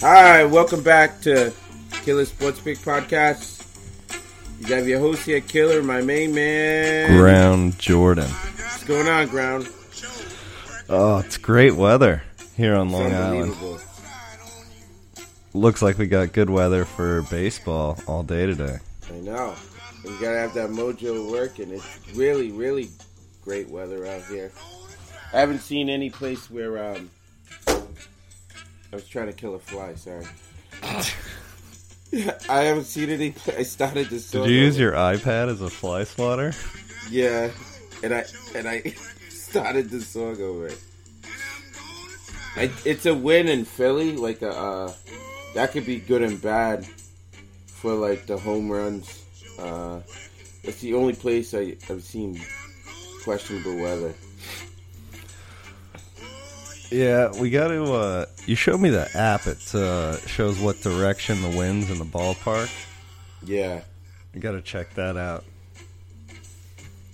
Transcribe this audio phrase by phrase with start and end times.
[0.00, 1.52] Hi, welcome back to
[2.04, 3.66] Killer Sports Pick Podcast.
[4.60, 7.18] You have your host here, Killer, my main man.
[7.18, 8.28] Ground Jordan.
[8.30, 9.68] What's going on, Ground?
[10.88, 12.22] Oh, it's great weather
[12.56, 13.54] here on Long Island.
[15.52, 18.78] Looks like we got good weather for baseball all day today.
[19.12, 19.54] I know.
[20.02, 21.72] We gotta have that mojo working.
[21.72, 22.88] It's really, really
[23.42, 24.50] great weather out here.
[25.34, 27.10] I haven't seen any place where um
[28.92, 30.26] I was trying to kill a fly, sorry.
[32.48, 36.04] I haven't seen any I started this Did you use your iPad as a fly
[36.04, 36.52] swatter?
[37.08, 37.50] Yeah.
[38.02, 38.80] And I and I
[39.28, 40.78] started the song over it.
[42.56, 44.92] I, it's a win in Philly, like a uh,
[45.54, 46.84] that could be good and bad
[47.66, 49.24] for like the home runs.
[49.58, 50.00] Uh,
[50.64, 52.40] it's the only place I, I've seen
[53.22, 54.14] questionable weather.
[56.90, 57.92] Yeah, we got to.
[57.92, 59.46] Uh, you showed me the app.
[59.46, 62.70] It uh, shows what direction the wind's in the ballpark.
[63.44, 63.82] Yeah.
[64.34, 65.44] You got to check that out.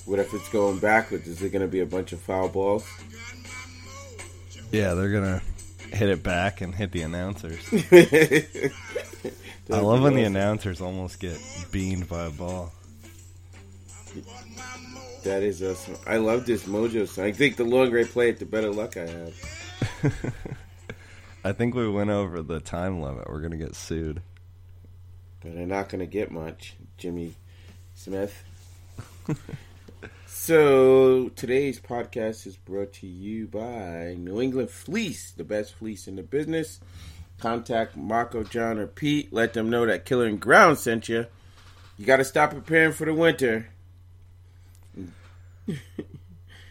[0.06, 1.26] What if it's going backwards?
[1.26, 2.86] Is it going to be a bunch of foul balls?
[4.72, 5.42] Yeah, they're gonna
[5.92, 7.60] hit it back and hit the announcers.
[9.72, 11.38] I love when the announcers almost get
[11.70, 12.72] beamed by a ball.
[15.24, 15.96] That is awesome.
[16.06, 17.24] I love this mojo song.
[17.24, 19.34] I think the longer I play it, the better luck I have.
[21.44, 23.28] I think we went over the time limit.
[23.30, 24.22] We're gonna get sued.
[25.40, 27.34] but they're not going to get much, Jimmy
[27.94, 28.42] Smith.
[30.26, 36.16] so today's podcast is brought to you by New England Fleece, the best fleece in
[36.16, 36.80] the business.
[37.38, 39.32] Contact Marco, John, or Pete.
[39.32, 41.26] Let them know that Killer and Ground sent you.
[41.98, 43.68] You got to stop preparing for the winter.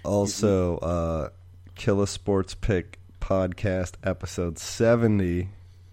[0.03, 1.29] Also, uh,
[1.75, 5.49] Killa Sports Pick podcast episode 70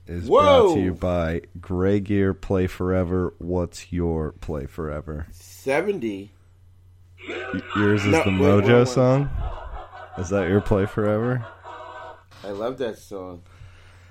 [0.06, 3.32] is brought to you by Gray Gear Play Forever.
[3.38, 5.28] What's your Play Forever?
[5.30, 6.32] Seventy.
[7.74, 8.88] Yours is No, the wait, Mojo wait, wait.
[8.88, 9.30] song?
[10.18, 11.46] Is that your Play Forever?
[12.44, 13.40] I love that song.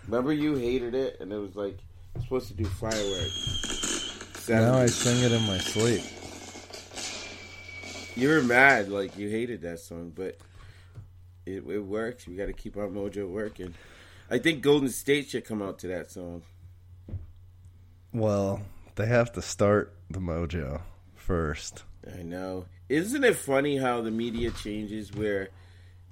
[0.07, 1.77] Remember you hated it, and it was like
[2.23, 4.49] supposed to do fireworks.
[4.49, 6.01] Now I sing it in my sleep.
[8.15, 10.39] You were mad, like you hated that song, but
[11.57, 12.27] it, it works.
[12.27, 13.73] We got to keep our mojo working.
[14.29, 16.43] I think Golden State should come out to that song.
[18.13, 18.61] Well,
[18.95, 20.81] they have to start the Mojo
[21.15, 21.83] first.
[22.17, 22.65] I know.
[22.89, 25.13] Isn't it funny how the media changes?
[25.13, 25.49] Where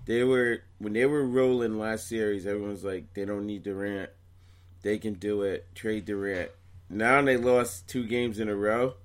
[0.06, 4.10] they were when they were rolling last series, everyone's like, they don't need Durant,
[4.82, 5.68] they can do it.
[5.76, 6.52] Trade Durant.
[6.90, 8.96] Now they lost two games in a row.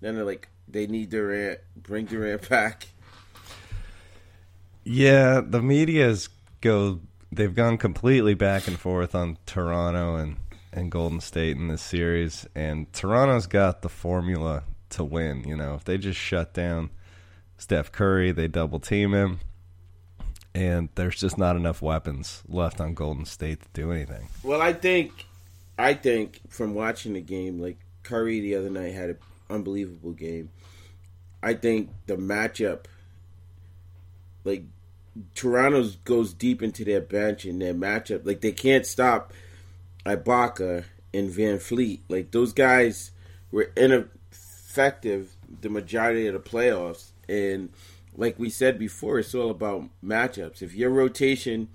[0.00, 1.60] Then they're like, they need Durant.
[1.76, 2.88] Bring Durant back.
[4.84, 6.28] Yeah, the media's
[6.60, 7.00] go.
[7.30, 10.36] They've gone completely back and forth on Toronto and
[10.72, 15.44] and Golden State in this series, and Toronto's got the formula to win.
[15.46, 16.90] You know, if they just shut down
[17.58, 19.40] Steph Curry, they double team him,
[20.54, 24.28] and there's just not enough weapons left on Golden State to do anything.
[24.42, 25.26] Well, I think,
[25.78, 29.18] I think from watching the game, like Curry the other night had an
[29.50, 30.50] unbelievable game.
[31.42, 32.84] I think the matchup,
[34.44, 34.64] like
[35.34, 39.32] Toronto goes deep into their bench and their matchup, like they can't stop
[40.06, 42.00] Ibaka and VanVleet.
[42.08, 43.10] Like those guys
[43.50, 47.70] were ineffective the majority of the playoffs, and
[48.16, 50.62] like we said before, it's all about matchups.
[50.62, 51.68] If your rotation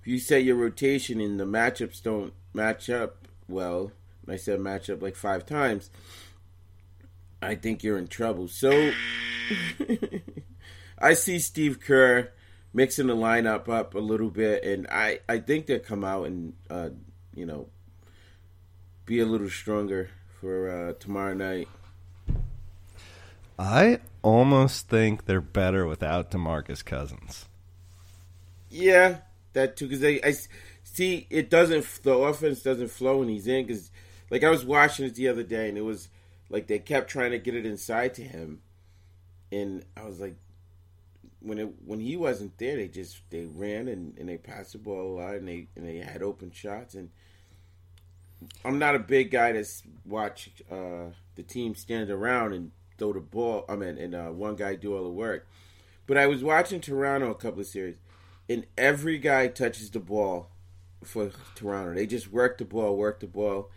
[0.00, 3.92] if you set your rotation and the matchups don't match up well,
[4.26, 5.90] I said match up like five times,
[7.42, 8.48] I think you're in trouble.
[8.48, 8.92] So
[11.00, 12.30] I see Steve Kerr
[12.72, 16.52] mixing the lineup up a little bit, and I, I think they'll come out and
[16.68, 16.90] uh,
[17.34, 17.68] you know
[19.06, 21.68] be a little stronger for uh, tomorrow night.
[23.58, 27.46] I almost think they're better without DeMarcus Cousins.
[28.70, 29.18] Yeah,
[29.52, 29.88] that too.
[29.88, 30.34] Because I
[30.84, 31.84] see, it doesn't.
[32.02, 33.66] The offense doesn't flow when he's in.
[33.66, 33.90] Because,
[34.30, 36.08] like, I was watching it the other day, and it was
[36.48, 38.60] like they kept trying to get it inside to him,
[39.52, 40.36] and I was like,
[41.40, 44.78] when it when he wasn't there, they just they ran and, and they passed the
[44.78, 46.94] ball a lot, and they and they had open shots.
[46.94, 47.10] And
[48.64, 53.20] I'm not a big guy that's watch uh, the team stand around and throw the
[53.20, 53.64] ball.
[53.68, 55.46] I mean, and uh, one guy do all the work.
[56.06, 57.96] But I was watching Toronto a couple of series
[58.50, 60.50] and every guy touches the ball
[61.04, 61.94] for Toronto.
[61.94, 63.70] They just work the ball, work the ball,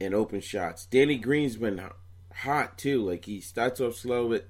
[0.00, 0.84] and open shots.
[0.84, 1.80] Danny Green's been
[2.34, 3.08] hot too.
[3.08, 4.48] Like he starts off slow, but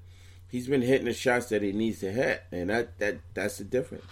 [0.51, 3.65] he's been hitting the shots that he needs to hit, and that that that's the
[3.65, 4.05] difference.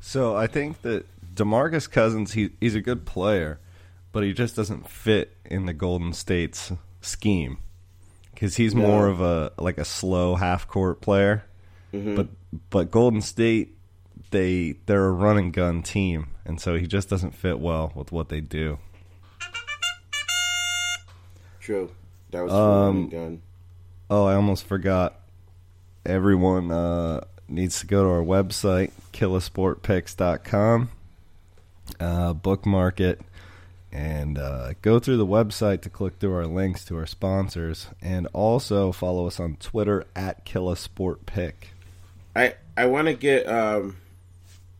[0.00, 3.58] So I think that DeMarcus Cousins, he he's a good player,
[4.12, 7.58] but he just doesn't fit in the Golden State's scheme
[8.34, 11.44] because he's more of a like a slow half court player.
[11.92, 12.14] Mm-hmm.
[12.16, 12.28] But
[12.70, 13.76] but Golden State,
[14.30, 18.12] they they're a run and gun team, and so he just doesn't fit well with
[18.12, 18.78] what they do.
[21.60, 21.90] True.
[22.30, 23.42] That was Um, um, gun.
[24.08, 25.20] Oh, I almost forgot.
[26.04, 30.90] Everyone uh, needs to go to our website, killasportpicks.com,
[31.98, 33.20] uh, bookmark it,
[33.90, 38.28] and uh, go through the website to click through our links to our sponsors, and
[38.32, 41.54] also follow us on Twitter at killasportpick.
[42.36, 43.48] I I want to get.
[43.48, 43.96] Um,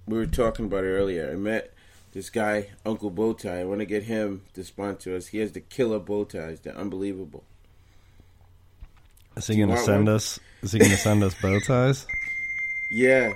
[0.06, 1.31] we were talking about it earlier.
[1.32, 1.72] I met
[2.12, 3.50] this guy, Uncle Bowtie.
[3.50, 5.29] I want to get him to sponsor us.
[5.29, 6.61] He has the killer bow ties.
[6.61, 7.43] They're unbelievable.
[9.37, 10.15] Is he going to send one?
[10.17, 10.41] us?
[10.62, 12.06] Is he going to send us bow ties?
[12.91, 13.35] Yeah.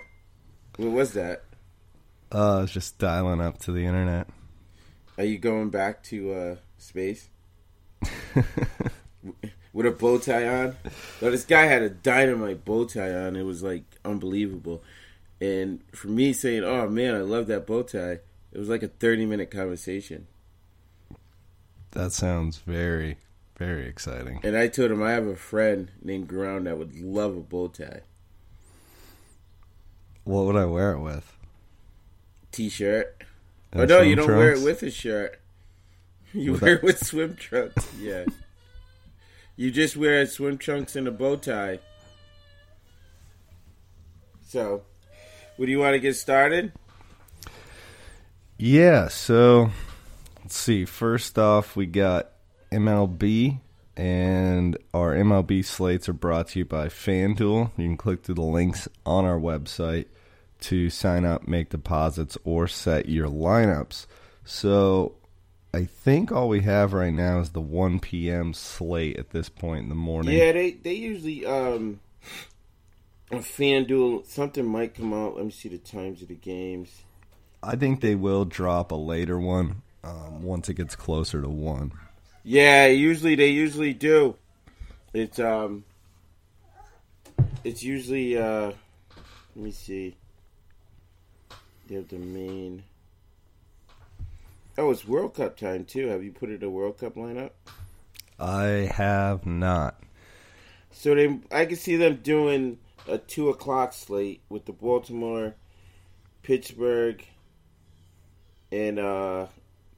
[0.76, 1.44] What was that?
[2.32, 4.28] Uh, I was just dialing up to the internet.
[5.18, 7.28] Are you going back to uh, space
[9.72, 10.76] with a bow tie on?
[11.20, 13.36] No, this guy had a dynamite bow tie on.
[13.36, 14.82] It was like unbelievable.
[15.40, 18.20] And for me saying, "Oh man, I love that bow tie,"
[18.52, 20.26] it was like a thirty-minute conversation.
[21.92, 23.16] That sounds very,
[23.60, 24.40] very exciting.
[24.42, 27.68] And I told him I have a friend named Ground that would love a bow
[27.68, 28.00] tie
[30.24, 31.36] What would I wear it with?
[32.52, 33.22] t-shirt.
[33.72, 35.38] Uh, oh no, you don't wear it with a shirt.
[36.32, 37.86] You With wear a- it with swim trunks.
[38.00, 38.24] Yeah.
[39.56, 41.80] you just wear swim trunks and a bow tie.
[44.46, 44.82] So,
[45.58, 46.72] would you want to get started?
[48.58, 49.70] Yeah, so
[50.42, 50.84] let's see.
[50.84, 52.29] First off, we got
[52.72, 53.60] MLB,
[53.96, 57.70] and our MLB slates are brought to you by FanDuel.
[57.76, 60.06] You can click through the links on our website
[60.60, 64.06] to sign up, make deposits, or set your lineups.
[64.44, 65.14] So
[65.72, 68.52] I think all we have right now is the 1 p.m.
[68.54, 70.36] slate at this point in the morning.
[70.36, 72.00] Yeah, they they usually um
[73.30, 75.36] on FanDuel something might come out.
[75.36, 77.02] Let me see the times of the games.
[77.62, 81.92] I think they will drop a later one um, once it gets closer to 1.
[82.42, 84.36] Yeah, usually they usually do.
[85.12, 85.84] It's um
[87.64, 88.72] it's usually uh
[89.54, 90.16] let me see.
[91.86, 92.84] They have the main
[94.78, 96.06] Oh, it's World Cup time too.
[96.06, 97.50] Have you put it a World Cup lineup?
[98.38, 100.00] I have not.
[100.92, 105.54] So they I can see them doing a two o'clock slate with the Baltimore,
[106.42, 107.22] Pittsburgh,
[108.72, 109.46] and uh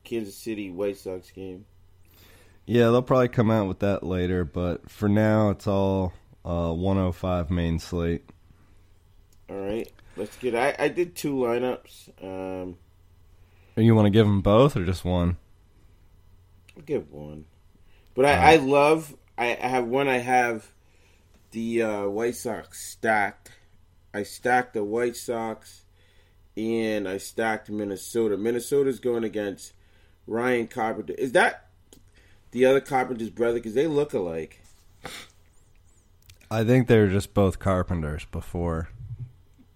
[0.02, 1.66] Kansas City White Sox game.
[2.66, 6.12] Yeah, they'll probably come out with that later, but for now it's all
[6.44, 8.24] uh, 105 main slate.
[9.50, 10.54] All right, let's get.
[10.54, 12.08] I I did two lineups.
[12.22, 12.76] Um,
[13.76, 15.36] You want to give them both or just one?
[16.76, 17.44] I'll give one,
[18.14, 19.14] but I I love.
[19.36, 20.08] I, I have one.
[20.08, 20.70] I have
[21.50, 23.50] the uh, White Sox stacked.
[24.14, 25.84] I stacked the White Sox,
[26.56, 28.36] and I stacked Minnesota.
[28.36, 29.72] Minnesota's going against
[30.26, 31.14] Ryan Carpenter.
[31.14, 31.68] Is that
[32.52, 33.54] the other Carpenter's brother?
[33.54, 34.60] Because they look alike.
[36.50, 38.90] I think they were just both carpenters before.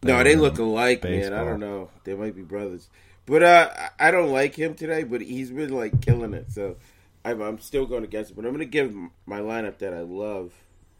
[0.02, 1.32] No, they look alike, man.
[1.32, 1.90] I don't know.
[2.05, 2.88] They might be brothers,
[3.25, 5.03] but uh, I don't like him today.
[5.03, 6.77] But he's been like killing it, so
[7.24, 8.34] I'm, I'm still going against it.
[8.34, 10.53] But I'm going to give my lineup that I love.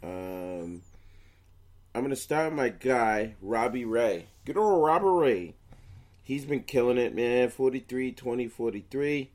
[0.03, 0.83] Um,
[1.95, 4.27] I'm going to start with my guy Robbie Ray.
[4.45, 5.55] Good old Robbie Ray.
[6.23, 7.51] He's been killing it, man.
[7.51, 9.31] 43, 20, 43.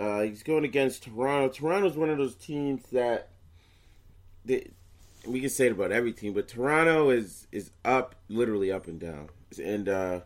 [0.00, 1.52] Uh, he's going against Toronto.
[1.52, 3.28] Toronto's one of those teams that
[4.46, 4.70] they,
[5.26, 8.98] we can say it about every team, but Toronto is is up, literally up and
[8.98, 9.28] down,
[9.62, 10.20] and uh,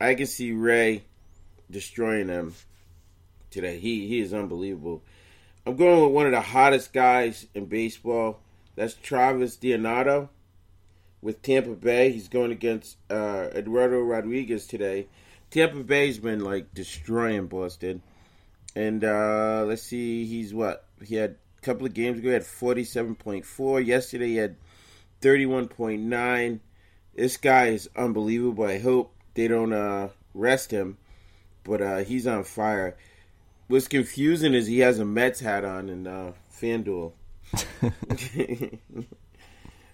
[0.00, 1.04] I can see Ray
[1.70, 2.54] destroying them
[3.52, 3.78] today.
[3.78, 5.04] He he is unbelievable.
[5.64, 8.40] I'm going with one of the hottest guys in baseball.
[8.74, 10.28] That's Travis Dionato
[11.22, 12.10] with Tampa Bay.
[12.10, 15.06] He's going against uh, Eduardo Rodriguez today.
[15.52, 18.02] Tampa Bay's been like destroying Boston,
[18.76, 22.28] and uh, let's see, he's what he had a couple of games ago.
[22.28, 23.84] He had 47.4.
[23.84, 24.56] Yesterday he had
[25.22, 26.60] 31.9.
[27.14, 28.64] This guy is unbelievable.
[28.64, 30.98] I hope they don't uh, rest him,
[31.64, 32.98] but uh, he's on fire.
[33.68, 37.12] What's confusing is he has a Mets hat on in uh, FanDuel.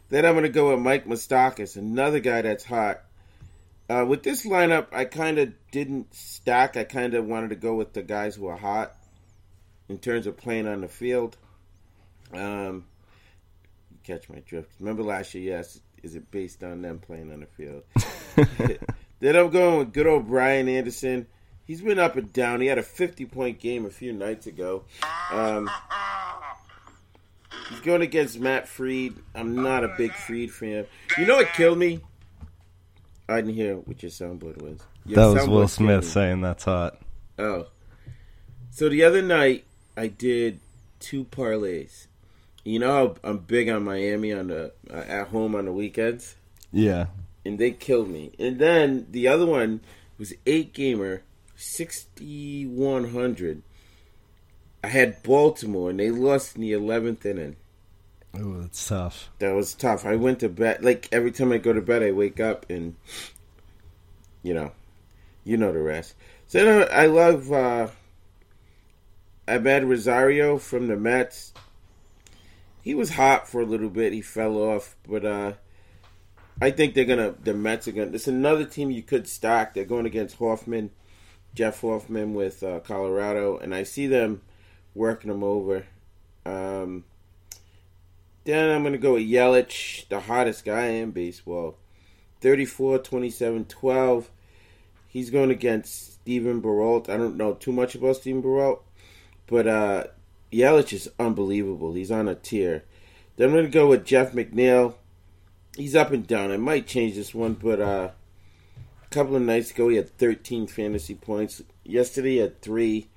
[0.09, 3.05] then I'm going to go with Mike Moustakas, another guy that's hot.
[3.93, 6.79] Uh, with this lineup, I kind of didn't stack.
[6.79, 8.97] I kind of wanted to go with the guys who are hot
[9.91, 11.37] in terms of playing on the field.
[12.33, 12.87] Um,
[14.03, 14.71] catch my drift.
[14.81, 15.57] Remember last year?
[15.59, 17.83] Yes, is it based on them playing on the field?
[19.21, 21.27] then I'm going with good old Brian Anderson.
[21.67, 22.63] He's been up and down.
[22.63, 24.85] He had a 50 point game a few nights ago.
[25.31, 25.71] Um,
[27.69, 29.17] he's going against Matt Fried.
[29.35, 30.87] I'm not a big Fried fan.
[31.19, 32.01] You know what killed me?
[33.29, 34.79] I didn't hear what your soundboard was.
[35.07, 36.99] Your that was Will Smith saying that's hot.
[37.39, 37.67] Oh.
[38.71, 39.65] So the other night,
[39.97, 40.61] I did
[41.01, 42.07] two parlays.
[42.65, 46.37] You know how I'm big on Miami on the uh, at home on the weekends,
[46.73, 47.07] Yeah.
[47.45, 48.33] and they killed me.
[48.39, 49.81] And then the other one
[50.19, 51.23] was eight gamer,
[51.57, 53.63] sixty one hundred.
[54.85, 57.57] I had Baltimore, and they lost in the eleventh inning.
[58.39, 59.31] Ooh, that's tough.
[59.39, 60.07] That was tough.
[60.07, 62.97] I went to bed like every time I go to bed, I wake up and
[64.43, 64.73] you know,
[65.45, 66.15] you know the rest.
[66.49, 67.89] So I love uh
[69.47, 71.53] Amed Rosario from the Mets.
[72.81, 74.13] He was hot for a little bit.
[74.13, 75.53] He fell off, but uh
[76.61, 77.35] I think they're gonna.
[77.43, 78.13] The Mets are gonna.
[78.13, 79.75] It's another team you could stack.
[79.75, 80.91] They're going against Hoffman,
[81.55, 84.43] Jeff Hoffman with uh, Colorado, and I see them
[84.95, 85.87] working them over.
[86.45, 87.05] Um,
[88.45, 91.77] then I'm going to go with Yelich, the hottest guy in baseball.
[92.41, 94.31] 34, 27, 12.
[95.07, 97.09] He's going against Steven Brault.
[97.09, 98.85] I don't know too much about Steven Brault,
[99.47, 100.05] but uh,
[100.53, 101.93] Yelich is unbelievable.
[101.93, 102.85] He's on a tier.
[103.37, 104.95] Then I'm going to go with Jeff McNeil.
[105.77, 106.51] He's up and down.
[106.51, 108.11] I might change this one, but uh,
[109.05, 111.63] a couple of nights ago he had 13 fantasy points.
[111.85, 113.09] Yesterday he had three.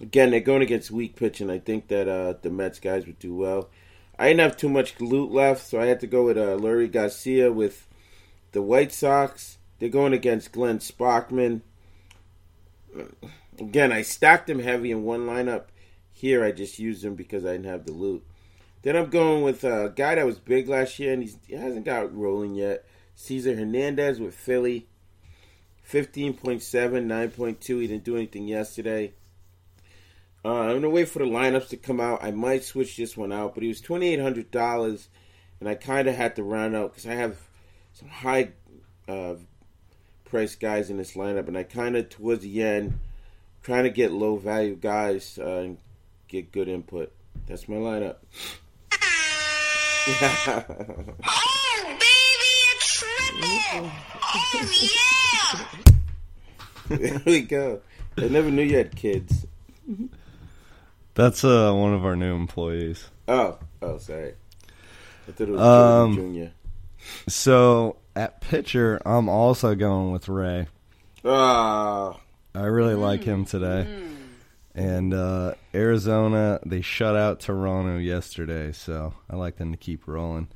[0.00, 1.50] Again, they're going against weak pitching.
[1.50, 3.68] I think that uh, the Mets guys would do well.
[4.18, 6.90] I didn't have too much loot left, so I had to go with uh, Leury
[6.90, 7.88] Garcia with
[8.52, 9.58] the White Sox.
[9.78, 11.62] They're going against Glenn Sparkman.
[13.58, 15.64] Again, I stacked them heavy in one lineup.
[16.12, 18.24] Here, I just used them because I didn't have the loot.
[18.82, 22.14] Then I'm going with a guy that was big last year and he hasn't got
[22.14, 22.84] rolling yet.
[23.14, 24.86] Cesar Hernandez with Philly.
[25.90, 27.80] 15.7, 9.2.
[27.80, 29.12] He didn't do anything yesterday.
[30.44, 32.22] Uh, I'm going to wait for the lineups to come out.
[32.22, 35.06] I might switch this one out, but he was $2,800
[35.60, 37.38] and I kind of had to round out because I have
[37.94, 38.50] some high
[39.08, 39.36] uh,
[40.26, 42.98] price guys in this lineup and I kind of, towards the end,
[43.62, 45.78] trying to get low value guys uh, and
[46.28, 47.10] get good input.
[47.46, 48.16] That's my lineup.
[50.06, 53.90] Oh, baby, a triple!
[54.22, 54.60] Oh,
[54.92, 55.64] yeah!
[56.98, 57.80] there we go.
[58.18, 59.46] I never knew you had kids.
[61.14, 63.08] That's uh, one of our new employees.
[63.28, 64.34] Oh, oh, sorry.
[65.28, 66.52] I thought it was Um, Junior.
[67.28, 70.66] So at pitcher, I'm also going with Ray.
[71.24, 72.18] Ah,
[72.54, 73.86] I really like him today.
[74.74, 80.48] And uh, Arizona, they shut out Toronto yesterday, so I like them to keep rolling.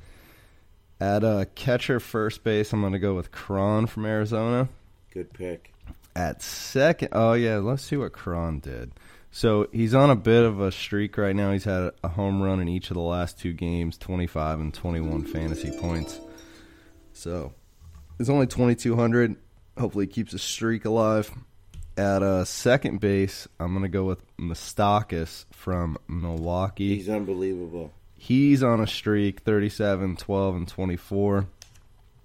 [0.99, 4.67] At uh, catcher first base, I'm going to go with Cron from Arizona.
[5.13, 5.73] good pick.
[6.15, 8.91] At second, oh yeah, let's see what Cron did.
[9.31, 11.51] So he's on a bit of a streak right now.
[11.51, 15.25] He's had a home run in each of the last two games, 25 and 21
[15.25, 16.19] fantasy points.
[17.13, 17.53] So
[18.19, 19.35] it's only 2,200.
[19.77, 21.31] Hopefully, he keeps a streak alive.
[21.95, 26.95] At uh, second base, I'm going to go with Moustakas from Milwaukee.
[26.95, 27.93] He's unbelievable.
[28.15, 31.47] He's on a streak 37, 12, and 24.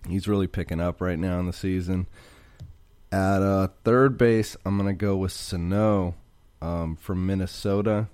[0.09, 2.07] He's really picking up right now in the season.
[3.11, 6.15] At uh, third base, I'm going to go with Sano
[6.65, 8.09] um, from Minnesota.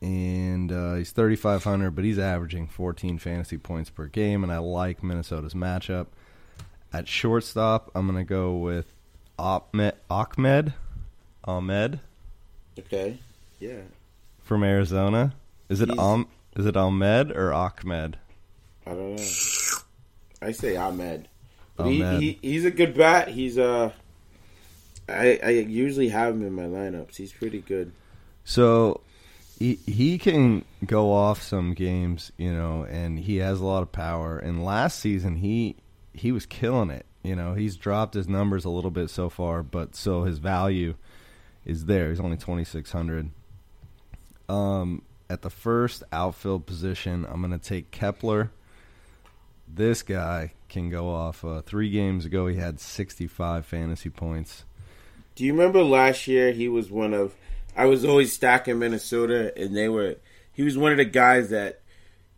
[0.00, 5.02] And uh, he's 3,500, but he's averaging 14 fantasy points per game, and I like
[5.02, 6.08] Minnesota's matchup.
[6.92, 8.92] At shortstop, I'm going to go with
[9.38, 10.74] Ahmed, Ahmed,
[11.44, 12.00] Ahmed
[12.78, 13.18] Okay.
[13.60, 13.82] Yeah.
[14.42, 15.34] from Arizona.
[15.68, 16.26] Is it Am,
[16.56, 18.18] is it Ahmed or Ahmed?
[18.86, 19.24] I don't know.
[20.42, 21.28] I say Ahmed.
[21.76, 22.20] But he, Ahmed.
[22.22, 23.28] he he's a good bat.
[23.28, 23.92] He's uh
[25.08, 27.16] I I usually have him in my lineups.
[27.16, 27.92] He's pretty good.
[28.44, 29.00] So
[29.58, 33.92] he he can go off some games, you know, and he has a lot of
[33.92, 34.38] power.
[34.38, 35.76] And last season he
[36.12, 37.06] he was killing it.
[37.22, 40.94] You know, he's dropped his numbers a little bit so far, but so his value
[41.64, 42.10] is there.
[42.10, 43.30] He's only twenty six hundred.
[44.48, 48.50] Um, at the first outfield position, I'm going to take Kepler.
[49.66, 51.42] This guy can go off.
[51.42, 54.64] Uh, three games ago, he had 65 fantasy points.
[55.34, 57.34] Do you remember last year he was one of
[57.76, 60.16] I was always stacking Minnesota and they were
[60.52, 61.80] he was one of the guys that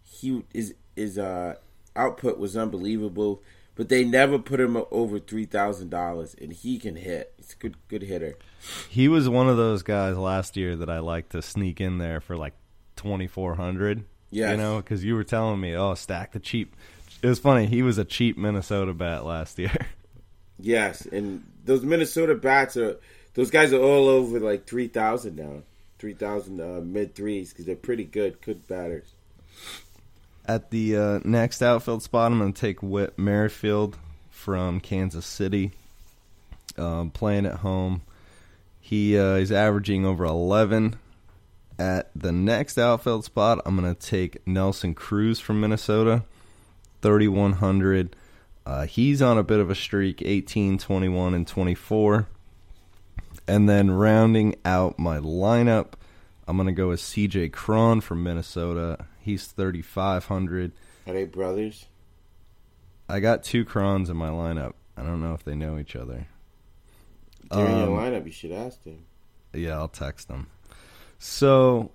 [0.02, 1.56] he is his uh
[1.96, 3.42] output was unbelievable,
[3.74, 7.32] but they never put him over three thousand dollars and he can hit.
[7.36, 8.36] He's a good good hitter.
[8.88, 12.20] He was one of those guys last year that I like to sneak in there
[12.20, 12.54] for like
[12.96, 14.04] twenty four hundred.
[14.30, 16.74] Yeah, You know, because you were telling me, oh, stack the cheap.
[17.22, 17.66] It was funny.
[17.66, 19.70] He was a cheap Minnesota bat last year.
[20.60, 22.96] Yes, and those Minnesota bats are
[23.34, 25.62] those guys are all over like three thousand now,
[25.98, 29.14] three thousand uh, mid threes because they're pretty good, good batters.
[30.46, 33.96] At the uh, next outfield spot, I'm going to take Whit Merrifield
[34.30, 35.72] from Kansas City,
[36.76, 38.02] um, playing at home.
[38.78, 40.96] He uh, is averaging over 11.
[41.78, 46.24] At the next outfield spot, I'm going to take Nelson Cruz from Minnesota,
[47.00, 48.14] 3,100.
[48.66, 52.28] Uh, he's on a bit of a streak 18, 21, and 24.
[53.46, 55.92] And then rounding out my lineup,
[56.48, 59.06] I'm going to go with CJ Cron from Minnesota.
[59.20, 60.72] He's 3,500.
[61.06, 61.86] Are they brothers?
[63.08, 64.72] I got two Crons in my lineup.
[64.96, 66.26] I don't know if they know each other.
[67.50, 68.24] They're in your Um, lineup.
[68.24, 69.04] You should ask them.
[69.52, 70.46] Yeah, I'll text them.
[71.18, 71.90] So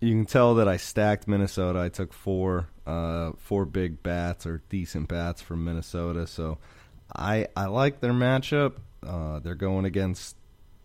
[0.00, 1.78] you can tell that I stacked Minnesota.
[1.80, 6.26] I took four, uh, four big bats or decent bats from Minnesota.
[6.26, 6.58] So
[7.14, 8.74] I I like their matchup.
[9.06, 10.36] Uh, they're going against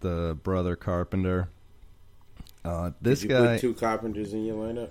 [0.01, 1.49] the brother Carpenter.
[2.63, 4.89] Uh, this guy, put two Carpenters in your lineup?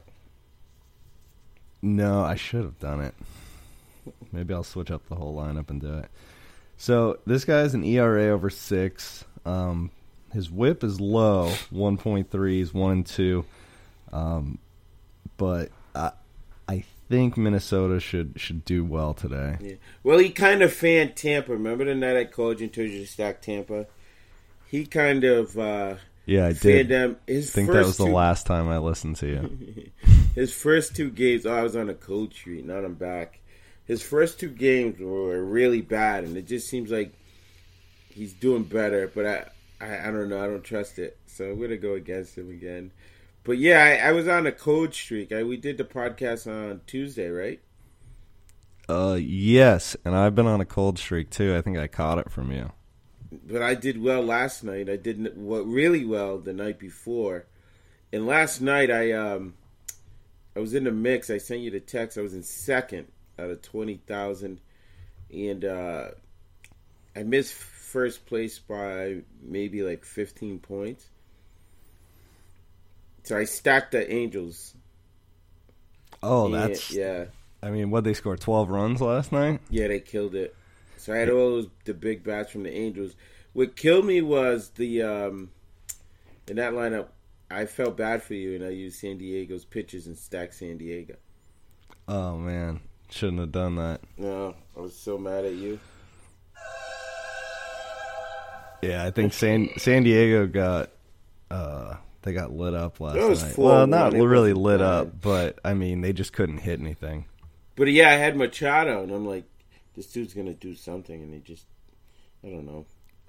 [1.82, 3.14] no, I should have done it.
[4.32, 6.08] Maybe I'll switch up the whole lineup and do it.
[6.76, 9.24] So this guy guy's an ERA over six.
[9.44, 9.90] Um,
[10.32, 12.58] his WHIP is low, one point three.
[12.58, 13.44] He's one and two.
[14.12, 14.58] Um,
[15.36, 16.12] but I
[17.08, 19.56] think Minnesota should should do well today.
[19.60, 19.74] Yeah.
[20.02, 21.52] Well, he kind of fanned Tampa.
[21.52, 23.86] Remember the night I called you and told you to stack Tampa?
[24.70, 25.94] He kind of uh,
[26.26, 26.88] Yeah, I fanned did.
[26.88, 27.16] them.
[27.26, 29.90] His I think that was the two, last time I listened to you.
[30.34, 32.64] His first two games, oh, I was on a cold streak.
[32.64, 33.40] Now I'm back.
[33.86, 37.12] His first two games were really bad, and it just seems like
[38.10, 39.10] he's doing better.
[39.12, 39.44] But I,
[39.80, 40.42] I, I don't know.
[40.42, 42.90] I don't trust it, so I'm gonna go against him again.
[43.48, 45.32] But yeah, I, I was on a cold streak.
[45.32, 47.58] I, we did the podcast on Tuesday, right?
[48.86, 51.56] Uh, yes, and I've been on a cold streak too.
[51.56, 52.72] I think I caught it from you.
[53.30, 54.90] but I did well last night.
[54.90, 57.46] I did well, really well the night before,
[58.12, 59.54] and last night I um
[60.54, 61.30] I was in the mix.
[61.30, 62.18] I sent you the text.
[62.18, 63.08] I was in second
[63.38, 64.60] out of twenty thousand,
[65.32, 66.08] and uh,
[67.16, 71.08] I missed first place by maybe like fifteen points.
[73.28, 74.74] So I stacked the Angels.
[76.22, 76.90] Oh, And, that's.
[76.90, 77.26] yeah,
[77.62, 79.60] I mean, what they scored twelve runs last night.
[79.68, 80.54] yeah, they killed it.
[80.96, 83.14] So I had all those the big bats from the Angels.
[83.52, 85.50] What killed me was the um
[86.48, 87.08] in that lineup.
[87.50, 91.16] I felt bad for you, and I used San Diego's pitches and stacked San Diego.
[92.08, 94.00] Oh man, shouldn't have done that.
[94.16, 95.78] No, I was so mad at you.
[98.82, 100.90] Yeah, I think San San Diego got
[101.50, 101.96] uh
[102.28, 103.56] they got lit up last That was night.
[103.56, 107.24] Well, not really lit up, but I mean they just couldn't hit anything.
[107.74, 109.44] But yeah, I had Machado, and I'm like,
[109.96, 111.64] this dude's gonna do something, and he just,
[112.44, 112.84] I don't know.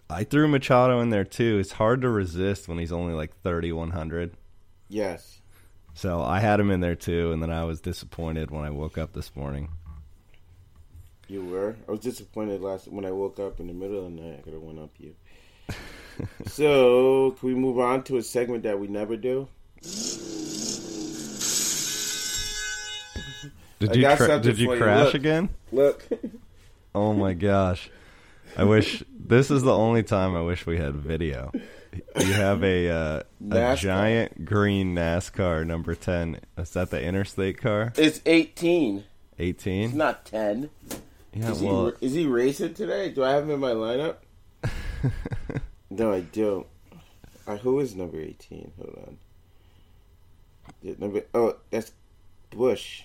[0.09, 1.59] I threw Machado in there too.
[1.59, 4.35] It's hard to resist when he's only like thirty one hundred.
[4.89, 5.39] Yes,
[5.93, 8.97] So I had him in there too, and then I was disappointed when I woke
[8.97, 9.69] up this morning.
[11.29, 11.75] you were.
[11.87, 14.39] I was disappointed last when I woke up in the middle of the night.
[14.39, 15.15] I could have went up you.
[16.47, 19.47] So, can we move on to a segment that we never do?
[23.79, 25.13] Did I you got did you crash Look.
[25.15, 25.49] again?
[25.71, 26.05] Look,
[26.93, 27.89] Oh my gosh.
[28.57, 31.51] I wish this is the only time I wish we had video.
[32.19, 36.39] You have a uh, a giant green NASCAR number 10.
[36.57, 37.93] Is that the interstate car?
[37.95, 38.97] it's 18.
[38.97, 39.95] It's 18?
[39.95, 40.69] not 10.
[41.33, 43.09] Yeah, Is, well, he, is he racing today?
[43.11, 44.17] Do I have him in my lineup?
[45.89, 46.67] No, I don't.
[47.47, 48.71] Uh, who is number 18?
[48.77, 49.17] Hold on.
[50.81, 51.91] Yeah, number Oh, that's
[52.51, 53.03] Busch.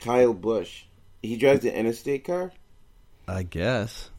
[0.00, 0.84] Kyle Busch.
[1.22, 2.52] He drives the interstate car?
[3.26, 4.10] I guess.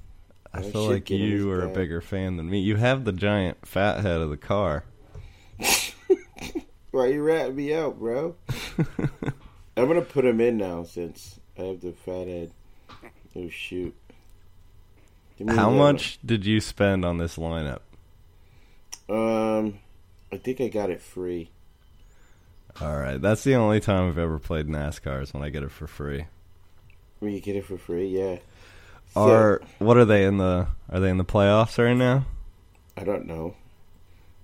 [0.54, 2.60] I I feel like you are a bigger fan than me.
[2.60, 4.84] You have the giant fat head of the car.
[6.91, 8.36] Why you ratting me out, bro?
[9.78, 12.52] I'm gonna put him in now since I have the fat head.
[13.36, 13.95] Oh shoot!
[15.47, 17.80] How much did you spend on this lineup?
[19.10, 19.80] Um,
[20.32, 21.50] I think I got it free.
[22.82, 25.71] All right, that's the only time I've ever played NASCAR is when I get it
[25.71, 26.26] for free.
[27.19, 28.08] Where you get it for free?
[28.08, 28.38] Yeah.
[29.13, 30.67] So- Are what are they in the?
[30.89, 32.26] Are they in the playoffs right now?
[32.95, 33.56] I don't know.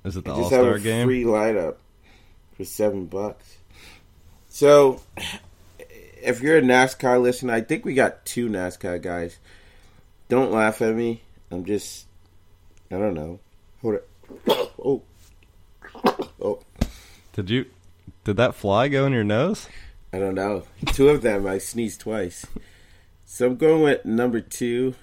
[0.04, 1.08] Is it the All Star game?
[1.08, 1.76] free lineup
[2.56, 3.58] for seven bucks.
[4.50, 5.02] So,
[6.22, 9.38] if you're a NASCAR listener, I think we got two NASCAR guys.
[10.34, 11.22] Don't laugh at me.
[11.52, 12.08] I'm just,
[12.90, 13.40] I don't know.
[13.84, 14.10] Hold it.
[14.84, 15.04] Oh,
[16.42, 16.60] oh,
[17.34, 17.68] Did you?
[18.24, 19.70] Did that fly go in your nose?
[20.12, 20.64] I don't know.
[20.88, 22.48] Two of them, I sneezed twice.
[23.26, 24.96] So I'm going with number two.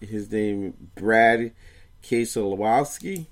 [0.00, 1.52] His name Brad
[2.02, 3.26] Keselowski.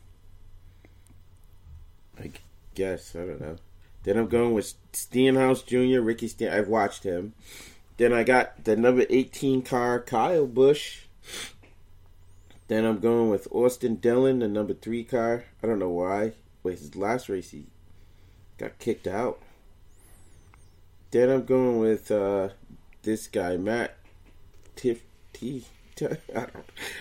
[2.17, 2.31] I
[2.77, 3.57] guess I don't know.
[4.05, 5.99] Then I'm going with Stenhouse Jr.
[5.99, 6.49] Ricky Steen.
[6.49, 7.35] I've watched him.
[7.97, 11.01] Then I got the number 18 car Kyle Busch.
[12.69, 15.45] Then I'm going with Austin Dillon, the number three car.
[15.63, 16.35] I don't know why.
[16.63, 17.67] Wait, his last race he
[18.59, 19.41] got kicked out.
[21.11, 22.51] Then I'm going with uh,
[23.03, 23.97] this guy Matt
[24.77, 25.03] Tiff
[25.33, 25.65] T.
[25.97, 26.57] T- I don't,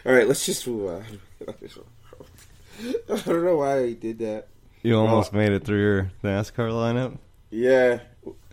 [0.06, 1.06] all right, let's just move on.
[1.48, 4.48] I don't know why he did that.
[4.82, 7.18] You almost made it through your NASCAR lineup.
[7.52, 8.00] Yeah.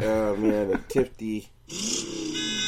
[0.01, 1.49] Oh man, a Tifty.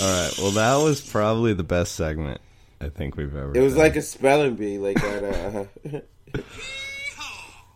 [0.00, 0.38] All right.
[0.38, 2.40] Well, that was probably the best segment
[2.80, 3.52] I think we've ever.
[3.54, 3.82] It was done.
[3.82, 5.24] like a spelling bee, like that.
[5.24, 5.64] Uh,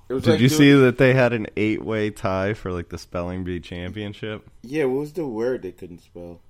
[0.08, 2.96] it was Did like you see that they had an eight-way tie for like the
[2.96, 4.48] spelling bee championship?
[4.62, 6.40] Yeah, what was the word they couldn't spell?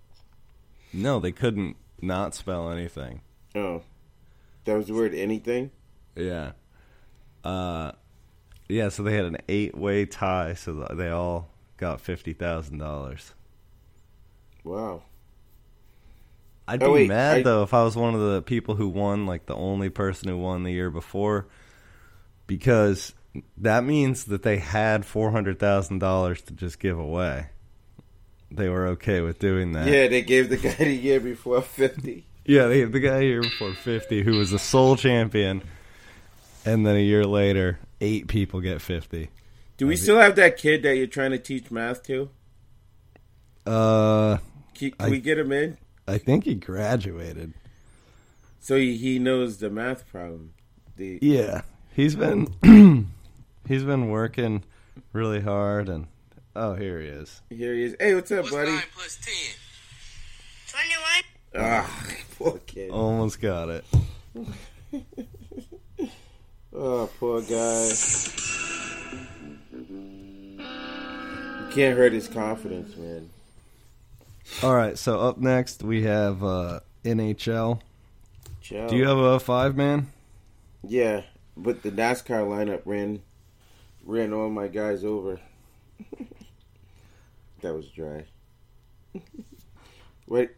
[0.93, 3.23] No, they couldn't not spell anything.
[3.57, 3.83] Oh,
[4.65, 5.73] that was the word anything.
[6.15, 6.53] Yeah.
[7.43, 7.93] Uh,
[8.69, 8.91] yeah.
[8.91, 13.35] So they had an eight-way tie, so they all got fifty thousand dollars.
[14.63, 15.03] Wow.
[16.67, 18.89] I'd be Oh, wait, mad I- though if I was one of the people who
[18.89, 21.47] won, like the only person who won the year before,
[22.47, 23.13] because
[23.59, 27.47] that means that they had four hundred thousand dollars to just give away.
[28.51, 29.87] They were okay with doing that.
[29.89, 32.25] Yeah, they gave the guy the year before fifty.
[32.47, 35.63] Yeah, they, the guy here before 50 who was the sole champion,
[36.67, 39.31] and then a year later, eight people get 50.
[39.79, 42.29] Do we still have that kid that you're trying to teach math to?
[43.67, 44.37] Uh,
[44.75, 47.55] Can, can I- we get him in I think he graduated.
[48.61, 50.53] so he, he knows the math problem?
[50.97, 51.63] The Yeah,
[51.95, 52.49] he's been
[53.69, 54.65] he's been working
[55.13, 56.07] really hard, and
[56.55, 57.41] oh, here he is.
[57.51, 57.97] here he is.
[57.99, 58.71] Hey, what's up, What's buddy?
[58.71, 59.19] 9 plus
[60.73, 60.83] 10?
[61.53, 61.67] 21.
[61.67, 62.05] Ah,
[62.39, 62.91] poor kid.
[62.91, 63.85] Almost got it.
[66.77, 67.89] Oh, poor guy.
[70.59, 73.31] You can't hurt his confidence, man.
[74.63, 77.81] All right, so up next we have uh, NHL.
[78.61, 78.89] Ciao.
[78.89, 80.07] Do you have a five man?
[80.83, 81.23] Yeah,
[81.57, 83.23] but the NASCAR lineup ran
[84.05, 85.41] ran all my guys over.
[87.61, 88.25] that was dry.
[90.27, 90.51] Wait,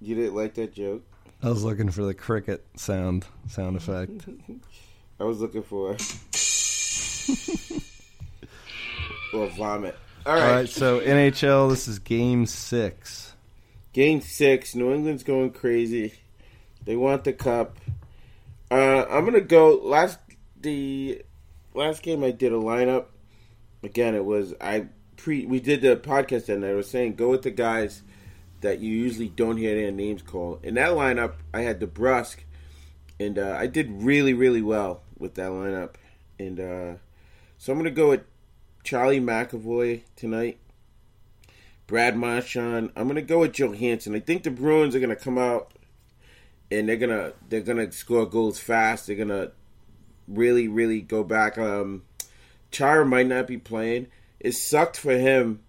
[0.00, 1.02] you didn't like that joke?
[1.42, 4.28] I was looking for the cricket sound sound effect.
[5.20, 5.96] I was looking for
[9.32, 9.96] or vomit.
[10.24, 10.52] All All right.
[10.52, 11.68] right, so NHL.
[11.70, 13.34] This is Game Six.
[13.92, 16.14] Game six, New England's going crazy.
[16.84, 17.76] They want the cup.
[18.70, 20.18] Uh, I'm gonna go last
[20.60, 21.22] the
[21.74, 23.06] last game I did a lineup.
[23.82, 27.42] Again, it was I pre we did the podcast and I was saying go with
[27.42, 28.02] the guys
[28.60, 30.64] that you usually don't hear their names called.
[30.64, 32.36] In that lineup, I had the DeBrusk,
[33.18, 35.94] and uh, I did really really well with that lineup.
[36.38, 36.94] And uh,
[37.58, 38.22] so I'm gonna go with
[38.84, 40.58] Charlie McAvoy tonight.
[41.86, 42.90] Brad Marchand.
[42.96, 44.14] I'm gonna go with Johansson.
[44.14, 45.72] I think the Bruins are gonna come out
[46.70, 49.06] and they're gonna they're gonna score goals fast.
[49.06, 49.52] They're gonna
[50.26, 51.58] really really go back.
[51.58, 52.02] Um,
[52.70, 54.08] Chara might not be playing.
[54.40, 55.60] It sucked for him.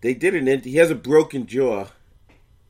[0.00, 1.86] They did an int- he has a broken jaw,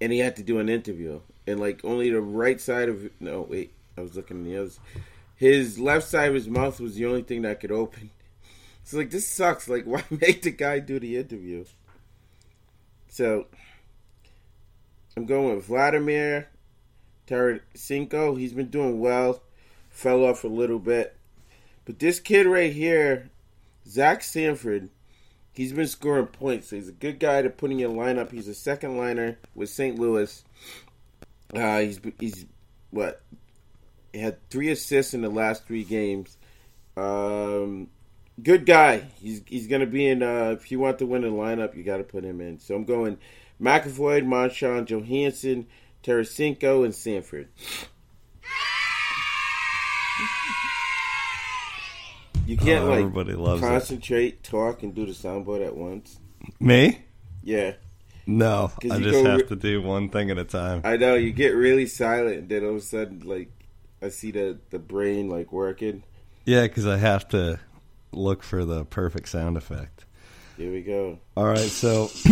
[0.00, 1.20] and he had to do an interview.
[1.46, 4.70] And like only the right side of no wait, I was looking at the other.
[5.36, 8.10] His left side of his mouth was the only thing that could open.
[8.87, 9.68] So like this sucks.
[9.68, 11.64] Like why make the guy do the interview?
[13.09, 13.46] So
[15.16, 16.49] I'm going with Vladimir
[17.27, 18.38] Tarasenko.
[18.38, 19.42] He's been doing well.
[19.90, 21.16] Fell off a little bit.
[21.85, 23.31] But this kid right here,
[23.88, 24.90] Zach Sanford,
[25.53, 26.68] he's been scoring points.
[26.68, 28.31] So he's a good guy to put in your lineup.
[28.31, 29.99] He's a second liner with St.
[29.99, 30.44] Louis.
[31.53, 32.46] Uh, he's he's
[32.90, 33.20] what?
[34.12, 36.37] He had three assists in the last three games.
[36.96, 37.88] Um,
[38.42, 39.05] good guy.
[39.20, 40.22] He's he's gonna be in.
[40.22, 42.59] Uh, if you want to win the lineup, you got to put him in.
[42.59, 43.18] So I'm going
[43.61, 45.66] McAvoy, Marchand, Johansson,
[46.03, 47.49] Tarasenko, and Sanford.
[52.46, 53.66] You can't Oh, like everybody loves it.
[53.66, 56.20] concentrate, talk, and do the soundboard at once.
[56.61, 57.01] Me?
[57.42, 57.72] Yeah,
[58.27, 60.81] No, I just have re- to do one thing at a time.
[60.85, 61.14] I know.
[61.14, 63.51] You get really silent, and then all of a sudden, like
[64.03, 66.03] I see the the brain like working.
[66.44, 67.59] Yeah, because I have to
[68.16, 70.05] look for the perfect sound effect.
[70.57, 71.18] Here we go.
[71.37, 72.05] All right, so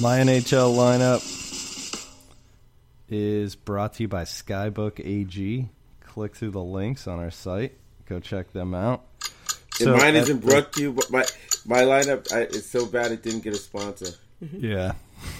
[0.00, 1.22] my NHL lineup
[3.08, 5.68] is brought to you by Skybook AG.
[6.00, 7.72] Click through the links on our site.
[8.06, 9.04] Go check them out.
[9.80, 11.24] And mine isn't the- brought to you, but my
[11.66, 14.12] my lineup I, is so bad it didn't get a sponsor.
[14.42, 14.64] Mm-hmm.
[14.64, 14.92] Yeah,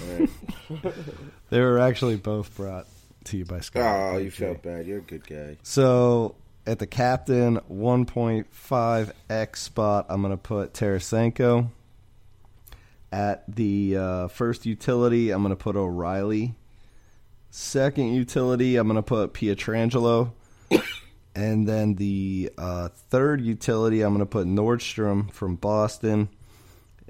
[0.02, 0.94] All right.
[1.50, 2.86] they were actually both brought
[3.24, 4.14] to you by Skybook.
[4.14, 4.86] oh, you felt bad.
[4.86, 5.56] You're a good guy.
[5.62, 6.34] So
[6.68, 11.70] at the captain 1.5x spot, I'm going to put Tarasenko.
[13.10, 16.54] At the uh, first utility, I'm going to put O'Reilly.
[17.48, 20.32] Second utility, I'm going to put Pietrangelo.
[21.34, 26.28] and then the uh, third utility, I'm going to put Nordstrom from Boston.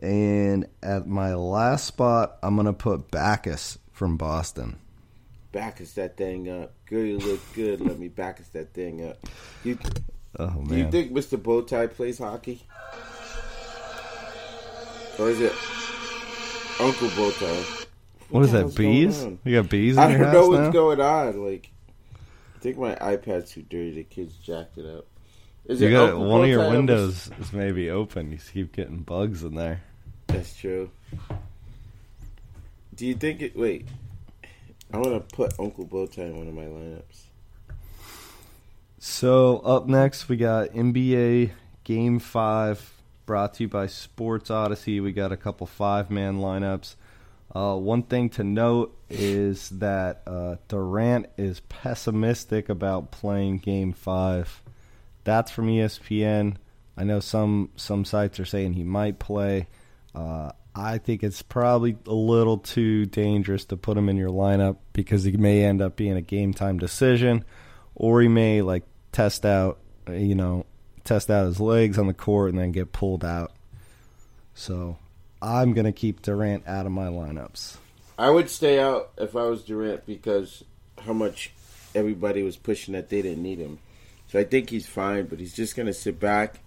[0.00, 4.78] And at my last spot, I'm going to put Backes from Boston.
[5.52, 6.72] Backus that thing up.
[6.86, 7.80] Girl, you look good.
[7.80, 9.18] Let me Backus that thing up.
[9.64, 9.78] You,
[10.38, 11.38] Oh man do you think Mr.
[11.38, 12.62] Bowtie plays hockey?
[15.18, 15.52] Or is it
[16.80, 17.86] Uncle Bowtie?
[18.30, 18.74] what is that?
[18.76, 19.24] Bees?
[19.44, 20.60] You got bees in I your don't know now?
[20.64, 21.44] what's going on.
[21.44, 21.70] Like,
[22.56, 23.92] I think my iPad's too dirty.
[23.92, 25.06] The kids jacked it up.
[25.64, 28.30] Is You it got one of your that was- windows is maybe open.
[28.30, 29.80] You keep getting bugs in there.
[30.28, 30.90] That's true.
[32.94, 33.56] Do you think it?
[33.56, 33.86] Wait,
[34.92, 37.24] I want to put Uncle Bowtie in one of my lineups.
[38.98, 41.50] So up next we got NBA
[41.84, 42.92] Game Five,
[43.26, 45.00] brought to you by Sports Odyssey.
[45.00, 46.94] We got a couple five man lineups.
[47.54, 54.62] Uh, one thing to note is that uh, Durant is pessimistic about playing Game Five.
[55.24, 56.56] That's from ESPN.
[56.96, 59.68] I know some some sites are saying he might play.
[60.14, 64.76] Uh, I think it's probably a little too dangerous to put him in your lineup
[64.92, 67.44] because he may end up being a game time decision,
[67.96, 70.66] or he may like test out, you know,
[71.02, 73.52] test out his legs on the court and then get pulled out.
[74.54, 74.98] So
[75.42, 77.76] I'm gonna keep Durant out of my lineups.
[78.16, 80.62] I would stay out if I was Durant because
[81.00, 81.52] how much
[81.92, 83.80] everybody was pushing that they didn't need him.
[84.28, 86.60] So I think he's fine, but he's just gonna sit back,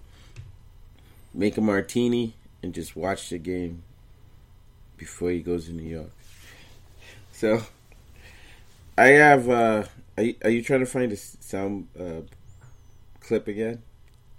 [1.33, 3.83] make a martini, and just watch the game
[5.01, 6.11] before he goes to New York.
[7.31, 7.63] So
[8.97, 9.49] I have.
[9.49, 9.83] uh
[10.17, 12.21] Are you, are you trying to find a sound uh,
[13.19, 13.81] clip again?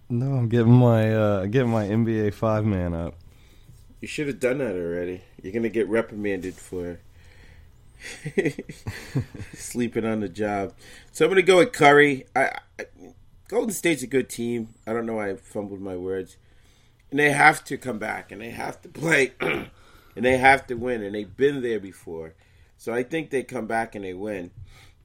[0.09, 3.15] No, I'm getting my uh, getting my NBA five man up.
[4.01, 5.23] You should have done that already.
[5.43, 7.01] You're gonna get reprimanded for
[9.55, 10.75] sleeping on the job.
[11.11, 12.27] So I'm gonna go with Curry.
[12.37, 12.87] I, I
[13.49, 14.69] Golden State's a good team.
[14.87, 16.37] I don't know why I fumbled my words.
[17.11, 19.33] And they have to come back and they have to play
[20.17, 22.35] and they have to win and they've been there before.
[22.77, 24.51] So I think they come back and they win.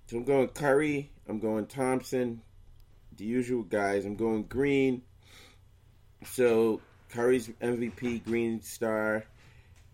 [0.07, 2.41] So I'm going Curry, I'm going Thompson,
[3.15, 4.05] the usual guys.
[4.05, 5.01] I'm going Green.
[6.25, 9.25] So Curry's MVP, Green star.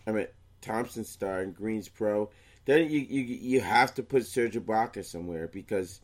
[0.07, 0.27] I mean
[0.61, 2.29] Thompson star and Green's pro.
[2.65, 5.99] Then you you you have to put Serge Ibaka somewhere because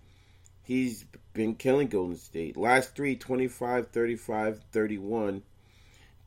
[0.64, 2.58] he's been killing Golden State.
[2.58, 5.42] Last three, 25, 35, 31.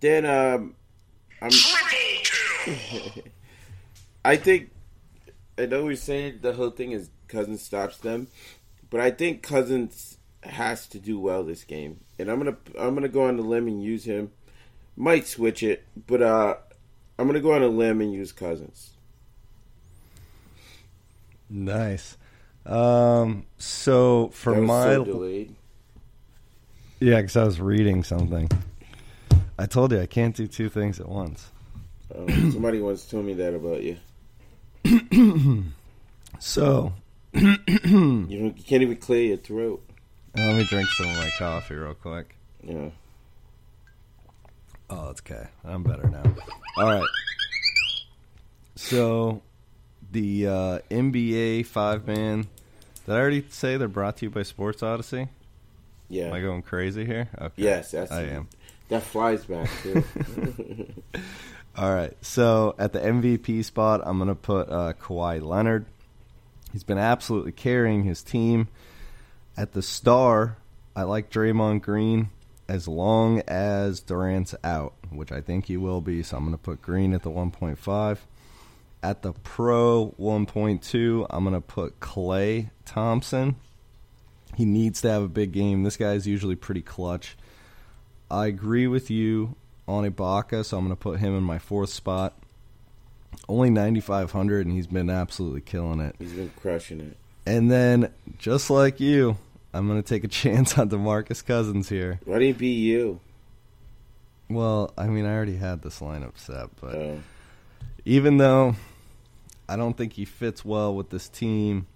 [0.01, 0.75] Then um
[1.41, 1.51] I'm
[4.25, 4.71] I think
[5.59, 8.29] I know we're saying the whole thing is Cousins stops them,
[8.91, 13.09] but I think Cousins has to do well this game, and I'm gonna I'm gonna
[13.09, 14.31] go on the limb and use him.
[14.97, 16.57] Might switch it, but uh,
[17.19, 18.91] I'm gonna go on a limb and use Cousins.
[21.49, 22.17] Nice.
[22.65, 25.55] Um, so for my so delayed.
[27.01, 28.49] yeah, because I was reading something.
[29.59, 31.51] I told you I can't do two things at once.
[32.15, 33.97] Um, somebody once told me that about you.
[36.39, 36.93] So
[37.35, 39.81] You don't, you can't even clear your throat.
[40.37, 42.35] let me drink some of my coffee real quick.
[42.65, 42.89] Yeah.
[44.91, 45.47] Oh, it's okay.
[45.65, 46.25] I'm better now.
[46.77, 47.09] All right.
[48.75, 49.41] So,
[50.11, 52.49] the uh, NBA five man.
[53.07, 55.29] Did I already say they're brought to you by Sports Odyssey?
[56.09, 56.27] Yeah.
[56.27, 57.29] Am I going crazy here?
[57.41, 57.63] Okay.
[57.63, 58.49] yes, that's I am.
[58.89, 60.05] That flies back too.
[61.77, 62.15] All right.
[62.21, 65.87] So at the MVP spot, I'm going to put uh, Kawhi Leonard.
[66.73, 68.69] He's been absolutely carrying his team.
[69.57, 70.59] At the star,
[70.95, 72.31] I like Draymond Green
[72.69, 76.23] as long as Durant's out, which I think he will be.
[76.23, 78.19] So I'm going to put Green at the 1.5.
[79.03, 83.57] At the pro 1.2, I'm going to put Klay Thompson.
[84.57, 85.83] He needs to have a big game.
[85.83, 87.37] This guy is usually pretty clutch.
[88.31, 89.57] I agree with you
[89.89, 92.35] on Ibaka, so I'm going to put him in my fourth spot.
[93.49, 96.15] Only 9,500, and he's been absolutely killing it.
[96.19, 97.17] He's been crushing it.
[97.47, 99.37] And then, just like you,
[99.75, 102.21] I'm going to take a chance on DeMarcus Cousins here.
[102.25, 103.21] Why didn't he be you?
[104.49, 107.17] Well, I mean, I already had this lineup set, but Uh,
[108.05, 108.77] even though
[109.69, 111.87] I don't think he fits well with this team,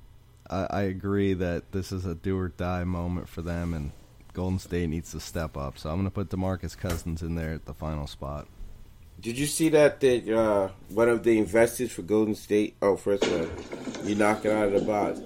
[0.49, 3.92] I, I agree that this is a do or die moment for them, and
[4.37, 5.79] Golden State needs to step up.
[5.79, 8.46] So I'm going to put DeMarcus Cousins in there at the final spot.
[9.18, 12.77] did you see that that uh, one of the investors for Golden State?
[12.83, 15.20] Oh, first of all, you knock it out of the box.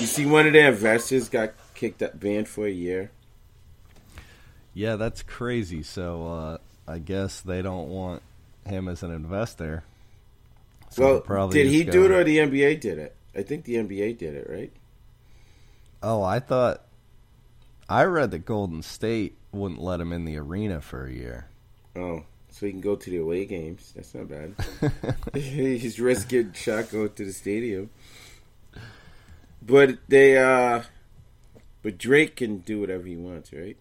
[0.00, 3.10] You see, one of their investors got kicked up banned for a year.
[4.72, 5.82] Yeah, that's crazy.
[5.82, 8.22] So uh, I guess they don't want
[8.64, 9.82] him as an investor.
[10.90, 13.16] So well, probably did he do it or the NBA did it?
[13.34, 14.72] I think the NBA did it, right?
[16.04, 16.82] Oh, I thought
[17.92, 21.48] I read that Golden State wouldn't let him in the arena for a year.
[21.94, 23.92] Oh, so he can go to the away games.
[23.94, 24.54] That's not bad.
[25.34, 27.90] He's risking shot going to the stadium.
[29.60, 30.84] But they, uh,
[31.82, 33.76] but Drake can do whatever he wants, right?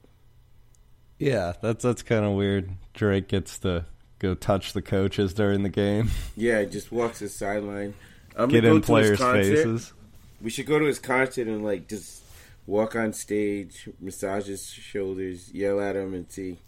[1.17, 2.71] yeah, that's that's kind of weird.
[2.93, 3.85] Drake gets to
[4.19, 7.93] go touch the coaches during the game, Yeah, he just walks the sideline.
[8.35, 9.93] I'm get gonna in go to players' faces.
[10.41, 12.23] We should go to his concert and like just
[12.65, 16.59] walk on stage, massage his shoulders, yell at him, and see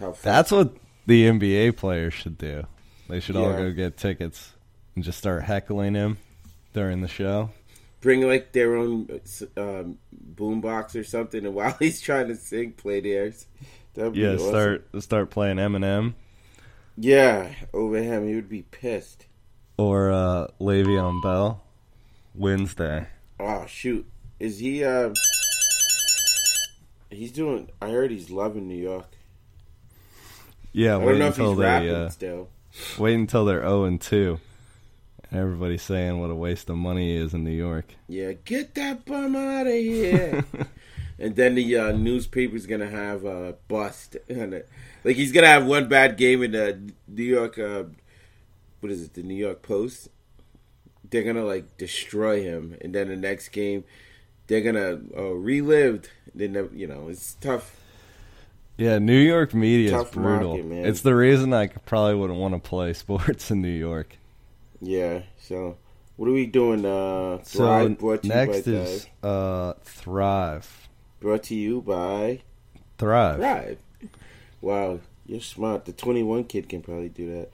[0.00, 0.12] how.
[0.12, 0.74] fun- That's what
[1.06, 2.64] the NBA players should do.
[3.08, 4.52] They should all go get tickets
[4.94, 6.18] and just start heckling him
[6.74, 7.50] during the show.
[8.00, 9.08] bring like their own
[9.56, 9.98] um,
[10.34, 13.46] boombox or something, and while he's trying to sing, play theirs.
[13.94, 14.48] That'd be Yeah, awesome.
[14.48, 16.14] start start playing Eminem
[16.96, 19.24] Yeah, over him, he would be pissed.
[19.78, 21.62] or uh, Le'Veon Bell.
[22.34, 23.06] Wednesday.
[23.40, 24.04] Oh shoot,
[24.40, 24.84] is he?
[24.84, 25.14] Uh,
[27.10, 27.70] he's doing.
[27.80, 29.06] I heard he's loving New York.
[30.72, 32.48] Yeah, I don't know if he's they rapping uh, still.
[32.98, 34.40] wait until they're zero and two.
[35.30, 37.94] Everybody's saying what a waste of money he is in New York.
[38.08, 40.44] Yeah, get that bum out of here.
[41.18, 44.62] and then the uh, newspaper's gonna have a bust, and
[45.04, 47.58] like he's gonna have one bad game in the New York.
[47.58, 47.84] Uh,
[48.80, 49.14] what is it?
[49.14, 50.08] The New York Post.
[51.10, 53.84] They're gonna like destroy him, and then the next game,
[54.48, 56.10] they're gonna uh, relived.
[56.34, 57.76] They never, you know, it's tough.
[58.76, 60.58] Yeah, New York media is brutal.
[60.58, 60.86] market.
[60.88, 64.16] It's the reason I probably wouldn't want to play sports in New York.
[64.80, 65.22] Yeah.
[65.40, 65.76] So,
[66.16, 66.84] what are we doing?
[66.84, 69.24] Uh, So Thrive brought to next you by is Thrive.
[69.24, 70.88] uh, Thrive.
[71.20, 72.42] Brought to you by
[72.98, 73.36] Thrive.
[73.38, 73.78] Thrive.
[74.60, 75.84] Wow, you're smart.
[75.84, 77.50] The 21 kid can probably do that.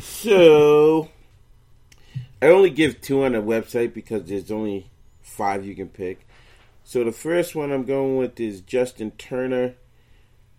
[0.00, 1.08] So,
[2.40, 4.86] I only give two on the website because there's only
[5.22, 6.24] five you can pick.
[6.88, 9.74] So the first one I'm going with is Justin Turner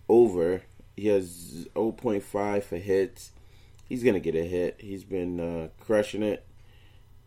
[0.08, 0.62] over.
[0.96, 3.32] He has 0.5 for hits.
[3.88, 4.76] He's gonna get a hit.
[4.78, 6.46] He's been uh, crushing it.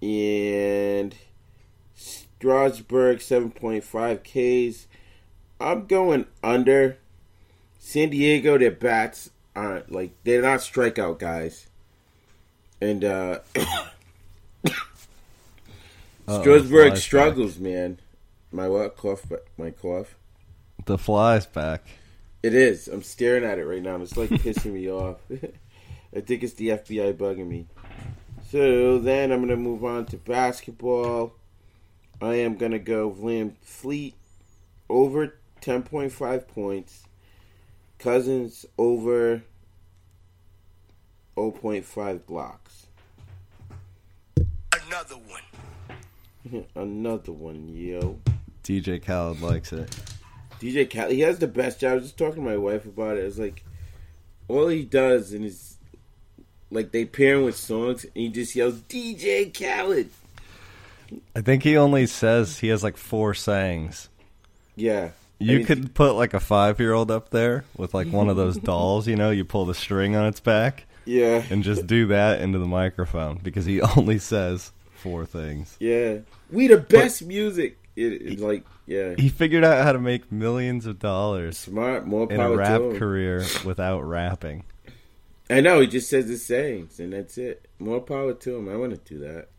[0.02, 1.14] And
[1.96, 4.88] Strasburg 7.5 Ks.
[5.60, 6.98] I'm going under.
[7.80, 11.68] San Diego, their bats aren't like they're not strikeout guys.
[12.80, 13.40] And uh
[16.26, 18.00] Strasburg struggles, man.
[18.54, 19.26] My what cough?
[19.58, 20.16] My cough.
[20.86, 21.88] The flies back.
[22.44, 22.88] It is.
[22.88, 23.96] I'm staring at it right now.
[23.96, 25.18] It's like pissing me off.
[26.16, 27.66] I think it's the FBI bugging me.
[28.52, 31.34] So then I'm gonna move on to basketball.
[32.22, 34.14] I am gonna go VanVleet
[34.88, 37.08] over 10.5 points.
[37.98, 39.42] Cousins over
[41.36, 42.86] 0.5 blocks.
[44.86, 46.66] Another one.
[46.76, 48.20] Another one, yo.
[48.64, 49.90] DJ Khaled likes it.
[50.60, 51.92] DJ Khaled, he has the best job.
[51.92, 53.26] I was just talking to my wife about it.
[53.26, 53.64] It's like
[54.48, 55.78] all he does and is
[56.72, 60.10] like they pair him with songs and he just yells DJ Khaled.
[61.36, 64.10] I think he only says he has like four sayings.
[64.76, 65.10] Yeah.
[65.40, 68.30] You And he's- could put like a five year old up there with like one
[68.30, 71.44] of those dolls, you know, you pull the string on its back Yeah.
[71.50, 75.76] and just do that into the microphone because he only says four things.
[75.80, 76.20] Yeah.
[76.50, 77.78] We the best music.
[77.96, 79.14] It, it's like yeah.
[79.18, 82.90] He figured out how to make millions of dollars Smart, more in a rap to
[82.92, 82.98] him.
[82.98, 84.64] career without rapping.
[85.50, 87.68] I know, he just says the sayings and that's it.
[87.78, 88.70] More power to him.
[88.70, 89.50] I want to do that.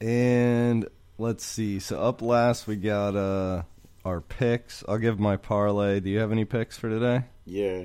[0.00, 0.86] And
[1.18, 1.78] let's see.
[1.78, 3.62] So up last we got uh
[4.04, 4.84] our picks.
[4.86, 6.00] I'll give my parlay.
[6.00, 7.24] Do you have any picks for today?
[7.44, 7.84] Yeah.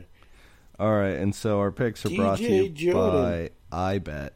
[0.79, 3.51] All right, and so our picks are brought to you Jordan.
[3.71, 4.31] by iBet.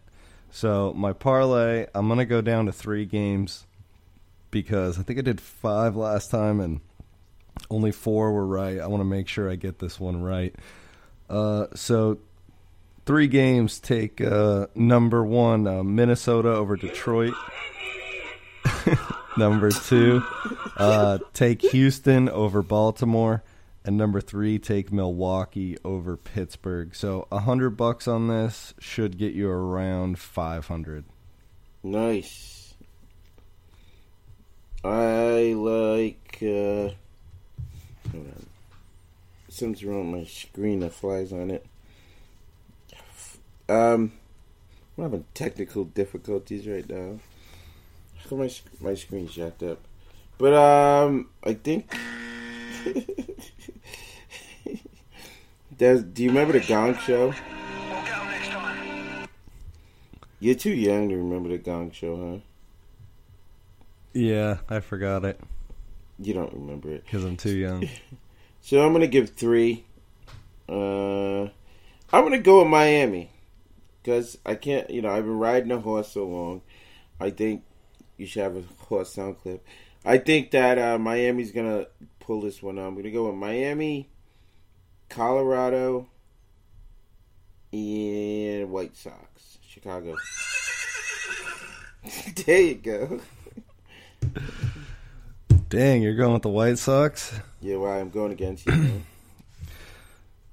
[0.52, 3.66] So my parlay, I'm gonna go down to three games
[4.56, 6.80] because I think I did five last time and
[7.70, 8.80] only four were right.
[8.80, 10.56] I want to make sure I get this one right.
[11.30, 12.20] Uh, so
[13.06, 13.82] three games.
[13.82, 17.34] Take uh, number one, uh, Minnesota over Detroit.
[19.38, 20.24] number two,
[20.78, 23.44] uh, take Houston over Baltimore.
[23.84, 26.96] And number three, take Milwaukee over Pittsburgh.
[26.96, 31.04] So a hundred bucks on this should get you around five hundred.
[31.84, 32.55] Nice.
[34.86, 36.38] I like.
[36.44, 36.94] uh
[38.12, 38.46] Hold on.
[39.50, 41.66] Something's wrong with my screen that flies on it.
[43.68, 44.12] Um,
[44.96, 47.20] I'm having technical difficulties right now.
[48.18, 49.80] How come my my screen's jacked up?
[50.38, 51.92] But um, I think.
[55.78, 57.34] Do you remember the Gong Show?
[60.40, 62.38] You're too young to remember the Gong Show, huh?
[64.16, 65.40] Yeah, I forgot it
[66.20, 67.04] You don't remember it.
[67.04, 67.88] because I'm too young.
[68.62, 69.86] So I'm gonna give three.
[70.68, 73.30] Uh, I'm gonna go with Miami
[74.02, 74.90] because I can't.
[74.90, 76.64] You know, I've been riding a horse so long.
[77.20, 77.62] I think
[78.18, 79.64] you should have a horse sound clip.
[80.04, 81.86] I think that uh, Miami's gonna
[82.20, 82.88] pull this one out.
[82.88, 84.10] I'm gonna go with Miami,
[85.10, 86.08] Colorado,
[87.72, 89.60] and White Sox.
[89.62, 90.16] Chicago.
[92.48, 93.20] there you go.
[95.70, 97.38] Dang, you're going with the White Sox?
[97.62, 99.02] Yeah, why I'm going against you.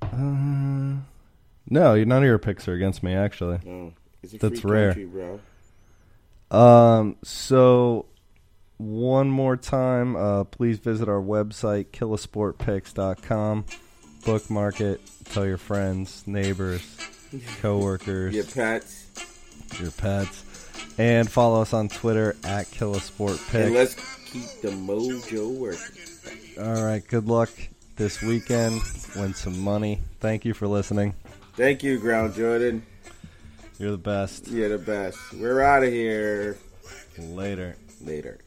[0.03, 0.97] Uh,
[1.71, 3.61] no, none of your picks are against me, actually.
[3.65, 3.93] No,
[4.23, 4.89] it's a That's free rare.
[4.93, 5.41] country, bro.
[6.51, 8.07] Um, so
[8.79, 13.65] one more time, uh, please visit our website, killasportpicks.com.
[14.27, 15.01] Bookmark it.
[15.31, 16.83] Tell your friends, neighbors,
[17.63, 19.07] coworkers, Your pets.
[19.81, 20.45] your pets,
[20.99, 23.95] and follow us on Twitter at And let's
[24.27, 26.63] keep the mojo working.
[26.63, 27.51] All right, good luck
[27.97, 28.81] this weekend.
[29.17, 30.01] Win some money.
[30.21, 31.15] Thank you for listening.
[31.55, 32.85] Thank you, Ground Jordan.
[33.79, 34.49] You're the best.
[34.49, 35.19] You're the best.
[35.35, 36.59] We're out of here.
[37.19, 37.77] Later.
[38.01, 38.39] Later.